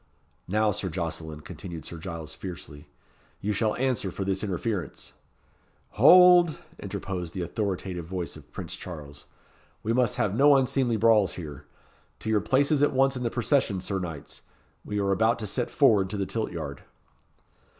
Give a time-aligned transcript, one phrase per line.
[0.47, 2.87] "Now, Sir Jocelyn," continued Sir Giles, fiercely;
[3.39, 5.13] "you shall answer for this interference"
[5.89, 9.27] "Hold!" interposed the authoritative voice of Prince Charles;
[9.83, 11.67] "we must have no unseemly brawls here.
[12.21, 14.41] To your places at once in the procession, Sir Knights.
[14.83, 16.81] We are about to set forward to the tilt yard."